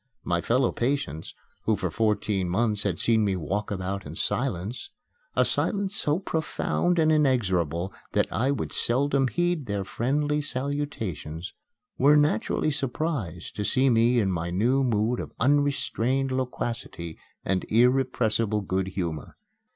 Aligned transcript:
My 0.23 0.41
fellow 0.41 0.71
patients 0.71 1.35
who 1.65 1.75
for 1.75 1.91
fourteen 1.91 2.49
months 2.49 2.81
had 2.81 2.97
seen 2.99 3.23
me 3.23 3.35
walk 3.35 3.69
about 3.69 4.03
in 4.03 4.15
silence 4.15 4.89
a 5.35 5.45
silence 5.45 5.95
so 5.95 6.17
profound 6.17 6.97
and 6.97 7.11
inexorable 7.11 7.93
that 8.13 8.25
I 8.33 8.49
would 8.49 8.73
seldom 8.73 9.27
heed 9.27 9.67
their 9.67 9.83
friendly 9.83 10.41
salutations 10.41 11.53
were 11.99 12.17
naturally 12.17 12.71
surprised 12.71 13.55
to 13.57 13.63
see 13.63 13.91
me 13.91 14.17
in 14.19 14.31
my 14.31 14.49
new 14.49 14.83
mood 14.83 15.19
of 15.19 15.33
unrestrained 15.39 16.31
loquacity 16.31 17.19
and 17.45 17.63
irrepressible 17.69 18.61
good 18.61 18.87
humor. 18.87 19.35